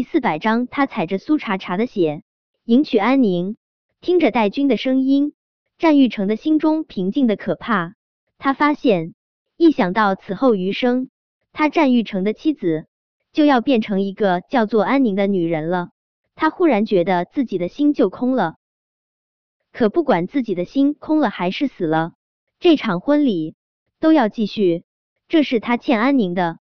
[0.00, 2.22] 第四百章，他踩着苏茶茶的血
[2.64, 3.58] 迎娶安宁。
[4.00, 5.34] 听着戴军的声音，
[5.76, 7.96] 战玉成的心中平静的可怕。
[8.38, 9.12] 他发现，
[9.58, 11.10] 一想到此后余生，
[11.52, 12.86] 他战玉成的妻子
[13.34, 15.90] 就要变成一个叫做安宁的女人了，
[16.34, 18.54] 他忽然觉得自己的心就空了。
[19.70, 22.14] 可不管自己的心空了还是死了，
[22.58, 23.54] 这场婚礼
[23.98, 24.84] 都要继续，
[25.28, 26.58] 这是他欠安宁的。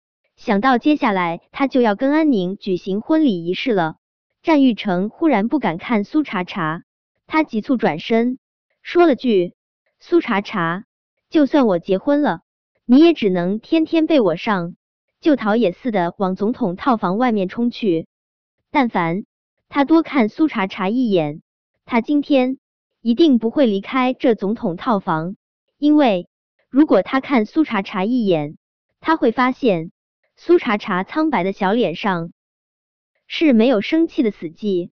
[0.46, 3.96] 想到接下来他就要跟安宁举行婚礼仪式了，
[4.42, 6.84] 战玉成忽然不敢看苏茶茶。
[7.28, 8.40] 他急促转身，
[8.82, 9.54] 说了句
[10.04, 10.84] ：“苏茶茶，
[11.30, 12.42] 就算我结婚了，
[12.86, 14.76] 你也只能天天被我上。”
[15.22, 18.08] 就逃也似的往总统套房外面冲去。
[18.70, 19.24] 但凡
[19.70, 21.42] 他多看苏茶茶一眼，
[21.86, 22.58] 他今天
[23.00, 25.38] 一定不会离开这总统套房。
[25.78, 26.28] 因为
[26.70, 28.58] 如果他看苏茶茶一眼，
[29.00, 29.92] 他会发现
[30.46, 32.34] 苏茶茶苍白的小脸上
[33.28, 34.90] 是没有生气的死寂。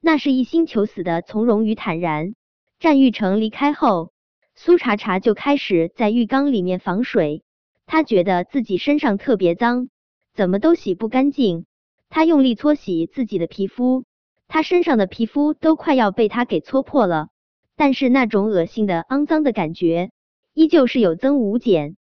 [0.00, 2.34] 那是一心求死的从容与坦然。
[2.80, 4.10] 战玉成离开后，
[4.56, 7.44] 苏茶茶就开始在浴缸里面防水。
[7.86, 9.90] 他觉得自己身上特别脏，
[10.34, 11.66] 怎么都洗不干净。
[12.08, 14.04] 他用力搓洗自己的皮肤，
[14.48, 17.28] 他身上的皮肤都快要被他给搓破了。
[17.76, 20.10] 但是那种恶心的肮脏的感觉
[20.52, 21.94] 依旧是有增无减。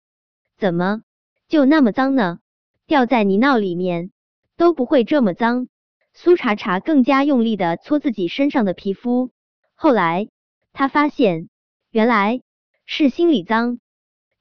[0.56, 1.02] 怎么
[1.50, 2.40] 就那么脏呢？
[2.88, 4.12] 掉在泥淖里面
[4.56, 5.68] 都不会这么脏。
[6.14, 9.30] 苏茶茶更加用力的搓自己身上的皮肤，
[9.76, 10.30] 后来
[10.72, 11.50] 他发现
[11.92, 12.42] 原来
[12.86, 13.80] 是心里脏，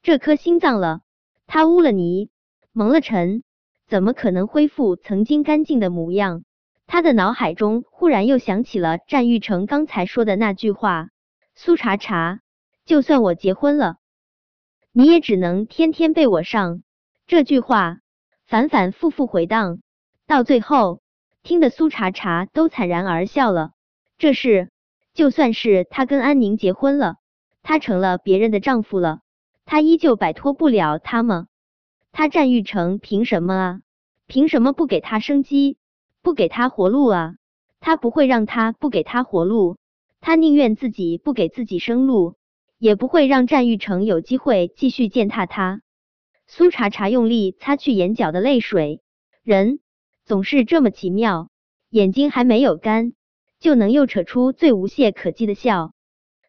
[0.00, 1.00] 这颗心脏了，
[1.46, 2.30] 他污了泥，
[2.72, 3.42] 蒙了尘，
[3.88, 6.44] 怎么可能恢复曾经干净的模样？
[6.86, 11.08] 他的脑海中忽然又想起了战玉成刚才说的那句话
[11.56, 12.40] ：“苏茶茶，
[12.84, 13.96] 就算我结婚了，
[14.92, 16.82] 你也只能天天被我上。”
[17.26, 17.98] 这句话
[18.46, 19.80] 反反复复回荡，
[20.26, 21.00] 到最后。
[21.42, 23.70] 听得苏茶茶都惨然而笑了。
[24.18, 24.68] 这事，
[25.14, 27.18] 就算是他跟安宁结婚了，
[27.62, 29.20] 他成了别人的丈夫了，
[29.64, 31.46] 他依旧摆脱不了他吗？
[32.10, 33.80] 他战玉成凭什么啊？
[34.26, 35.78] 凭什么不给他生机，
[36.20, 37.34] 不给他活路啊？
[37.78, 39.76] 他不会让他不给他活路，
[40.20, 42.34] 他宁愿自己不给自己生路，
[42.78, 45.80] 也不会让战玉成有机会继续践踏他。
[46.48, 49.02] 苏茶茶用力擦去眼角的泪水，
[49.42, 49.80] 人。
[50.24, 51.50] 总是这么奇妙，
[51.88, 53.12] 眼睛还没有干，
[53.60, 55.92] 就能又扯出最无懈可击的笑。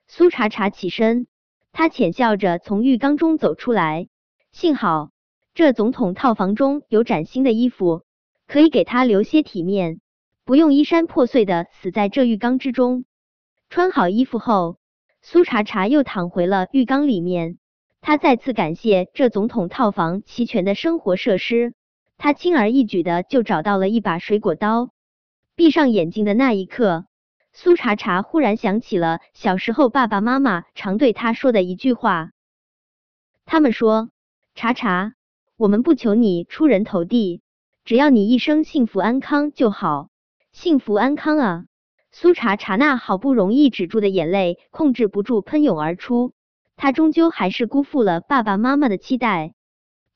[0.07, 1.28] 苏茶茶起身，
[1.72, 4.07] 他浅笑着从浴缸中走出来。
[4.52, 5.12] 幸好
[5.53, 8.03] 这总统套房中有崭新的衣服，
[8.47, 10.02] 可以给他留些体面，
[10.44, 13.06] 不用衣衫破碎的死在这浴缸之中。
[13.69, 14.78] 穿好衣服后，
[15.22, 17.59] 苏茶茶又躺回了浴缸里面。
[18.02, 21.74] 他再次感谢这总统套房齐全的生活设施。
[22.18, 24.90] 他轻而易举的就找到了一把水果刀。
[25.56, 27.06] 闭上眼睛的那一刻，
[27.53, 32.31] 苏茶茶忽然想起了小时候爸爸妈妈常对他说的一句话。
[33.46, 34.09] 他们说
[34.56, 35.13] ：“茶茶，
[35.57, 37.41] 我们不求你出人头地，
[37.86, 40.09] 只要你一生幸福安康就好。
[40.52, 41.66] 幸福安康啊！”
[42.12, 46.34] 苏茶茶那好不容易止住的眼泪控制不住喷涌而出。
[46.77, 49.53] 他终究还是辜负了爸爸妈妈的期待。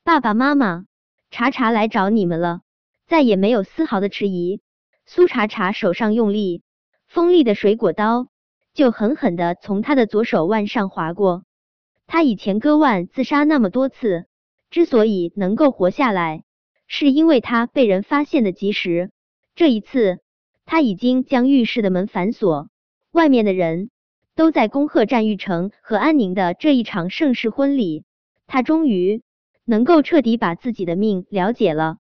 [0.02, 0.86] 爸爸妈妈。
[1.34, 2.60] 茶茶来找你们了，
[3.06, 4.60] 再也没有丝毫的迟疑。
[5.06, 6.62] 苏茶茶手上用力，
[7.06, 8.28] 锋利的水果刀
[8.74, 11.44] 就狠狠的从他的左手腕上划过。
[12.06, 14.26] 他以前割腕自杀那么多次，
[14.68, 16.44] 之所以能够活下来，
[16.86, 19.10] 是因为他被人发现的及时。
[19.54, 20.18] 这一次，
[20.66, 22.68] 他已经将浴室的门反锁，
[23.10, 23.88] 外面的人
[24.42, 28.02] 都在恭贺战玉成和安宁的这一场盛世婚礼。
[28.48, 29.22] 他终于。
[29.64, 31.98] 能够彻底把自己的命了解了，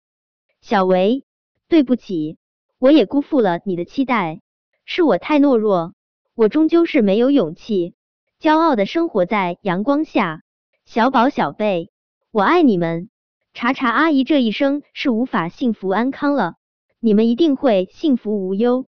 [0.63, 1.27] 小维，
[1.69, 2.39] 对不起，
[2.79, 4.41] 我也辜负了你的期待，
[4.87, 5.93] 是我太懦弱，
[6.35, 7.95] 我终究是没有勇气，
[8.41, 10.43] 骄傲的生活在阳光下。
[10.87, 11.91] 小宝、小贝，
[12.33, 13.11] 我爱你们。
[13.53, 16.55] 茶茶阿姨这一生是无法幸福安康了，
[16.99, 18.87] 你们一定会幸福无忧。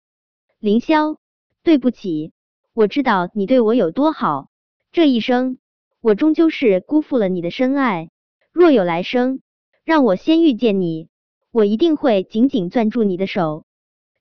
[0.59, 1.17] 凌霄，
[1.61, 2.31] 对不起，
[2.73, 4.49] 我知道你对我有多好，
[4.93, 5.57] 这一生
[5.99, 8.09] 我终究是辜负了你的深爱。
[8.53, 9.41] 若有来生，
[9.83, 11.09] 让我先遇见你，
[11.51, 13.65] 我一定会紧紧攥住你的手。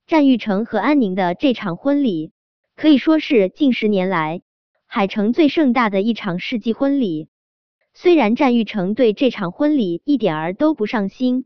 [0.08, 2.32] 战玉成和安宁的这场婚礼，
[2.74, 4.42] 可以说是近十年来
[4.86, 7.28] 海城最盛大的一场世纪婚礼。
[7.94, 11.44] 虽然战玉成对这场婚礼一点儿都不上心，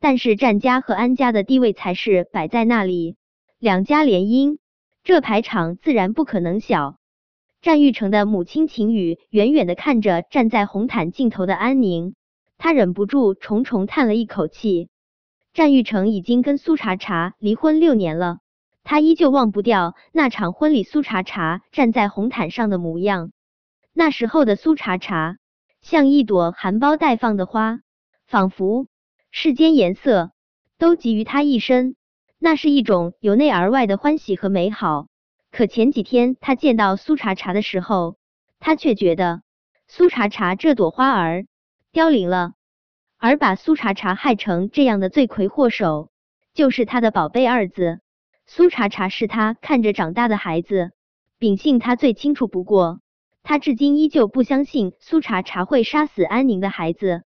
[0.00, 3.16] 但是战家和安家的地位才是摆在那里，
[3.58, 4.56] 两家联姻，
[5.08, 6.98] 这排场自然不可能小。
[7.62, 12.14] 战玉成的母亲秦宇远远的看着站在红毯尽头的安宁，
[12.58, 14.90] 他忍不住重重叹了一口气。
[15.54, 18.40] 战玉成已经跟苏茶茶离婚六年了，
[18.84, 23.32] 他依旧忘不掉那场婚礼苏茶茶站在红毯上的模样。
[23.94, 25.38] 那时候的苏茶茶
[25.80, 27.80] 像一朵含苞待放的花，
[28.26, 28.88] 仿佛
[29.30, 30.32] 世间颜色
[30.76, 31.96] 都集于他一身。
[32.38, 35.06] 那是一种由内而外的欢喜和美好。
[35.50, 38.16] 可前几天他见到苏茶茶的时候，
[38.60, 39.42] 他却觉得
[39.86, 41.46] 苏茶茶这朵花儿
[41.90, 42.52] 凋零了，
[43.16, 46.10] 而把苏茶茶害成这样的罪魁祸首，
[46.54, 48.00] 就是他的宝贝儿子。
[48.46, 50.92] 苏茶茶是他看着长大的孩子，
[51.38, 53.00] 秉性他最清楚不过。
[53.42, 57.24] 他至今依旧不相信苏茶茶会杀死安宁的孩子。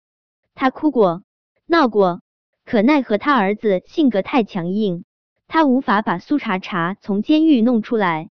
[0.53, 1.23] 他哭过，
[1.67, 2.21] 闹过。
[2.65, 5.05] 可奈何他儿子性格太强硬，
[5.47, 8.31] 他无法把苏茶茶从监狱弄出来。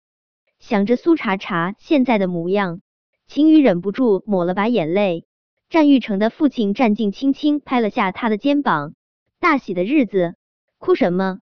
[0.57, 2.79] 想着苏茶茶现在的模样，
[3.27, 5.25] 秦宇忍不住抹了把眼泪。
[5.69, 8.93] 战玉成的父亲战静轻轻拍了下他的肩膀
[9.41, 10.35] ：“大喜的日子，
[10.77, 11.39] 哭什么？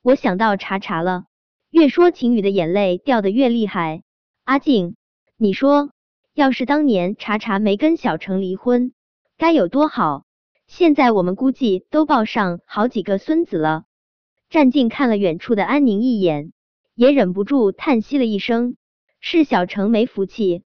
[0.00, 1.24] 我想到茶茶了。”
[1.70, 4.02] 越说秦宇的眼泪掉得越厉害。
[4.44, 4.94] 阿静，
[5.36, 5.90] 你说，
[6.34, 8.92] 要是当年茶茶没跟小程离婚，
[9.36, 10.24] 该有多好？
[10.72, 13.86] 现在我们估计都抱上好几个孙子了。
[14.48, 16.52] 战静看了远处的安宁一眼，
[16.94, 18.76] 也忍不住叹息了一声
[19.18, 20.62] ：“是小程没福气。”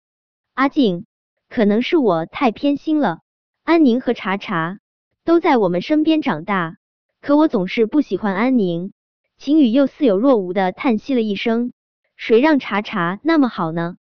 [0.55, 1.05] 阿静，
[1.49, 3.19] 可能是我太偏心了。
[3.65, 4.79] 安宁和茶茶
[5.25, 6.77] 都在我们身边长大，
[7.21, 8.93] 可我总是不喜欢安宁。
[9.37, 11.73] 秦宇又似有若无的叹息了一声
[12.15, 13.97] ：“谁让茶茶那么好呢？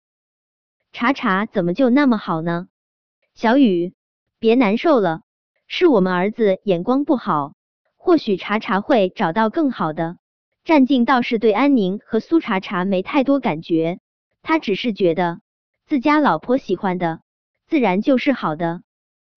[0.91, 2.67] 茶茶怎么就那么好呢？”
[3.33, 3.95] 小雨，
[4.37, 5.23] 别难受了。
[5.67, 7.53] 是我们儿子眼光不好，
[7.97, 10.17] 或许茶茶会找到更好的。
[10.63, 13.99] 战静倒是对安宁和苏茶茶没太多感觉，
[14.41, 15.41] 他只是觉得
[15.85, 17.19] 自家老婆喜欢的，
[17.67, 18.81] 自然就是好的。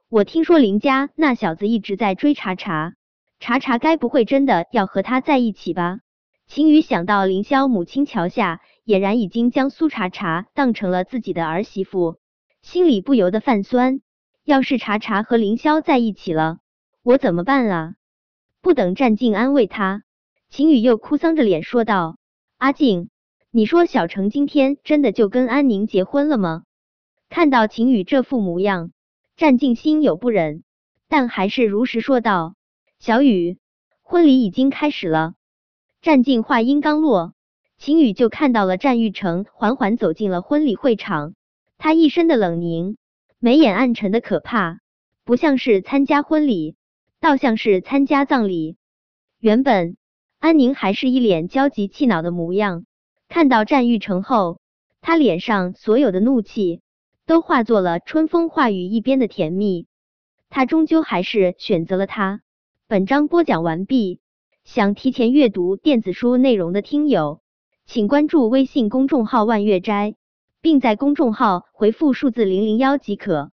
[0.08, 2.94] 我听说林家那小子一直在追茶茶，
[3.40, 6.00] 茶茶该不会真的要和他在一起吧？
[6.48, 12.18] 秦宇想到凌霄母亲桥下俨然已经将苏茶茶当成了自己的儿媳妇，
[12.62, 14.02] 心里不由得泛酸。
[14.50, 16.58] 要是茶茶和凌霄在一起了，
[17.04, 17.94] 我怎么办啊？
[18.62, 20.02] 不等战静安慰他，
[20.50, 22.18] 秦宇又哭丧着脸说道
[22.58, 23.12] ：“阿静，
[23.52, 26.64] 你说小程今天真的就跟安宁结婚了吗？”
[27.30, 28.90] 看到秦宇这副模样，
[29.38, 30.64] 战静心有不忍，
[31.08, 32.56] 但还是如实说道
[32.98, 33.60] ：“小雨，
[34.02, 35.36] 婚礼已经开始了。”
[36.02, 37.34] 战静话音刚落，
[37.78, 41.36] 秦宇就看到了战玉成缓缓走进了婚礼会场，
[41.78, 42.98] 他一身的冷凝。
[43.42, 44.82] 眉眼暗沉的可怕，
[45.24, 46.76] 不像是参加婚礼，
[47.22, 48.76] 倒像是参加葬礼。
[49.40, 49.96] 原本
[50.40, 52.84] 安宁还是一脸焦急气恼的模样，
[53.30, 54.60] 看到战玉成后，
[55.00, 56.82] 他脸上所有的怒气
[57.26, 59.88] 都化作了春风化雨一边的甜蜜。
[60.50, 62.42] 他终究还是选择了他。
[62.90, 64.20] 本章播讲完毕，
[64.66, 67.40] 想提前阅读电子书内容的听友，
[67.86, 70.16] 请关注微信公众号万月斋。
[70.62, 73.52] 并在公众号回复数字零零幺即可。